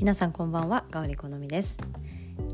[0.00, 1.76] 皆さんこんばんはガオリ好みです。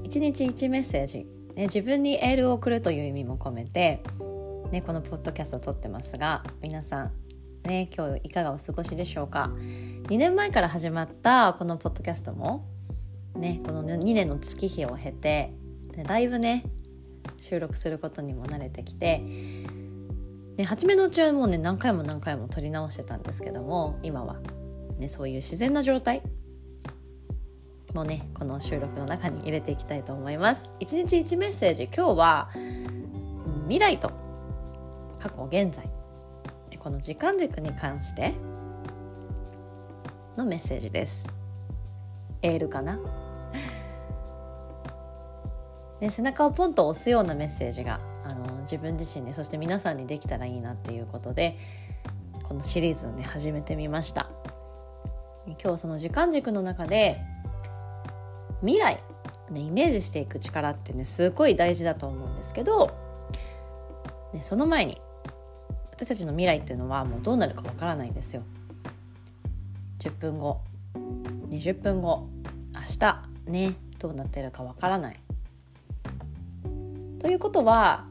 [0.02, 4.02] 一日一メッセージ、ね、自分にエールを送るという意味も込めて、
[4.72, 7.12] ね、このポッドキャストを撮ってますが皆さん
[7.62, 9.52] ね今日いかがお過ごしでしょうか
[10.08, 12.66] ？2年前から始まったこのポッドキャストも
[13.36, 15.52] ねこの2年の月日を経て
[16.02, 16.64] だいぶね
[17.40, 19.22] 収録することにも慣れてきて
[20.56, 24.40] で初めのうちはもうね何回も何回も撮り直してたんですけども今は、
[24.98, 26.22] ね、そういう自然な状態
[27.96, 30.70] もねこの収録の中に入れていきたいと思います。
[30.80, 32.50] 一日一メッセージ今日は
[33.64, 34.12] 未来と
[35.18, 35.88] 過去現在。
[36.68, 38.34] でこの時間軸に関して
[40.36, 41.26] のメッセージです。
[42.42, 43.00] エールかな？
[45.98, 51.58] ね、背中をポンと押すようなメッセージがあの自分自身にそして皆さんにできたらいいなっていうことで
[52.46, 54.28] このシリーズをね始めてみました。
[55.62, 57.22] 今日その時間軸の中で
[58.66, 59.00] 未来、
[59.50, 62.90] ね、イメージしていく力ってねすごい大事だと思うんですけど、
[64.34, 65.00] ね、その前に
[65.92, 68.42] 私たちの未来っていうのはもうどうなるかわからないんですよ。
[70.00, 70.60] 10分後
[71.48, 72.28] 20分後
[72.74, 75.20] 明日ねどうなってるかわからない。
[77.20, 78.04] ということは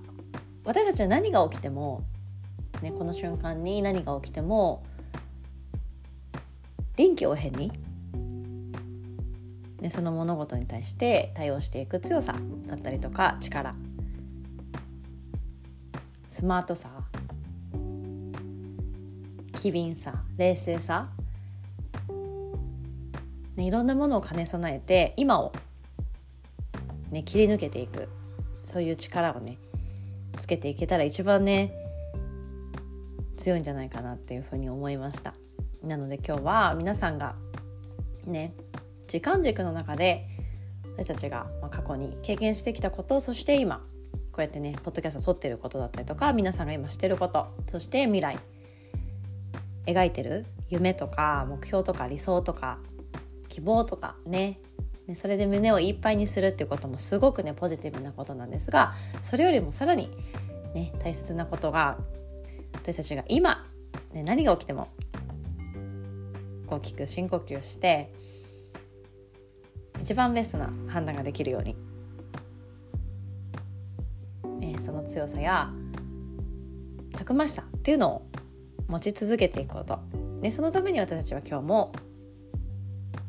[0.64, 2.02] 私たちは何が起きても、
[2.81, 4.83] ね、この瞬間に何が起きても
[6.95, 7.72] 臨機応変に、
[9.86, 12.33] ね、その物事に対して対応していく強さ
[12.66, 13.75] だったりとか力。
[16.27, 16.89] スマートさ。
[19.53, 20.23] 機敏さ。
[20.38, 21.09] 冷静さ、
[23.55, 25.53] ね、いろんなものを兼ね備えて今を、
[27.11, 28.09] ね、切り抜けていく。
[28.64, 29.59] そういう力をね
[30.36, 31.72] つけていけたら一番ね
[33.38, 35.36] 強いんじゃないかなっていうふうに思いました。
[35.83, 37.36] なので今日は皆さんが
[38.25, 38.55] ね
[39.08, 40.27] 時間軸の中で
[40.98, 43.86] 私たちが過去に経験してきたことそして今
[44.32, 48.38] こうやってねポッドキャスト撮ってることだったりとか皆さんが今してることそして未来
[49.86, 52.80] 描いてる夢とか目標とか理想とか
[53.49, 54.60] 希望とかね。
[55.08, 60.10] ね、それで胸をいっぱいにするっていうこともすごくねポジティブなことなんですがそれよりもさらに、
[60.73, 61.99] ね、大切なことが
[62.73, 63.64] 私たちが今、
[64.14, 64.88] ね、何が起きても
[66.67, 68.10] 大きく深呼吸して
[70.05, 71.76] 一番ベストな判断ができるように、
[74.60, 75.71] ね、その強さや
[77.17, 78.27] たくましさっていうのを
[78.88, 79.98] 持ち続けていくこと、
[80.42, 81.92] ね、そのために私たちは今日も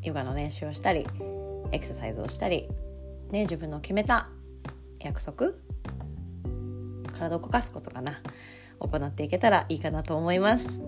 [0.03, 1.07] ヨガの練習をしたり
[1.73, 2.69] エクササイズをしたり、
[3.31, 4.29] ね、自分の決めた
[5.01, 5.53] 約束
[7.19, 8.21] 体を動かすことかな
[8.81, 10.79] 行っていけたらいいかなと思います。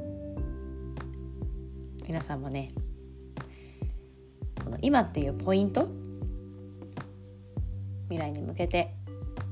[2.06, 2.74] 皆さんもね
[4.68, 5.88] この今っていうポイント？
[8.10, 8.94] 未来に向けて、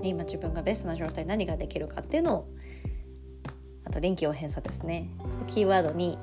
[0.02, 2.48] 今自分がベストな状態何ができるかっていうのを。
[3.86, 5.08] あと臨機応変さですね。
[5.46, 6.18] キーワードに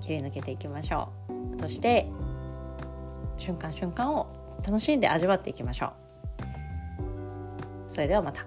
[0.00, 1.12] 切り抜けていきましょ
[1.56, 1.60] う。
[1.60, 2.10] そして
[3.36, 4.26] 瞬間瞬間を
[4.66, 5.92] 楽しんで味わっていきましょう。
[7.88, 8.44] それではまた。